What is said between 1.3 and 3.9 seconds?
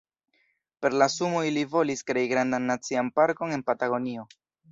ili volis krei grandan nacian parkon en